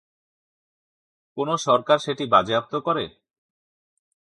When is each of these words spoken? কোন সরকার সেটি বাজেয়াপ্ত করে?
কোন 1.37 1.49
সরকার 1.65 1.97
সেটি 1.99 2.23
বাজেয়াপ্ত 2.25 2.73
করে? 2.87 3.05